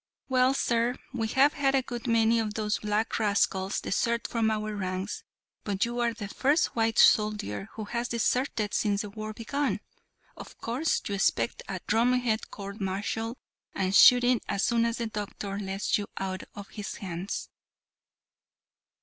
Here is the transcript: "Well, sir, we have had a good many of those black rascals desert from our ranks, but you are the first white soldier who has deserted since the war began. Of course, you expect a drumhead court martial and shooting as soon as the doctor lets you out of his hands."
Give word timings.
"Well, 0.29 0.55
sir, 0.55 0.95
we 1.13 1.27
have 1.27 1.53
had 1.53 1.75
a 1.75 1.83
good 1.83 2.07
many 2.07 2.39
of 2.39 2.55
those 2.55 2.79
black 2.79 3.19
rascals 3.19 3.79
desert 3.79 4.27
from 4.27 4.49
our 4.49 4.75
ranks, 4.75 5.23
but 5.63 5.85
you 5.85 5.99
are 5.99 6.11
the 6.11 6.27
first 6.27 6.75
white 6.75 6.97
soldier 6.97 7.69
who 7.73 7.83
has 7.83 8.07
deserted 8.07 8.73
since 8.73 9.03
the 9.03 9.11
war 9.11 9.31
began. 9.31 9.79
Of 10.35 10.57
course, 10.57 11.03
you 11.07 11.13
expect 11.13 11.61
a 11.69 11.81
drumhead 11.87 12.49
court 12.49 12.81
martial 12.81 13.37
and 13.75 13.93
shooting 13.93 14.41
as 14.49 14.63
soon 14.63 14.85
as 14.85 14.97
the 14.97 15.05
doctor 15.05 15.59
lets 15.59 15.99
you 15.99 16.07
out 16.17 16.45
of 16.55 16.69
his 16.69 16.95
hands." 16.95 17.49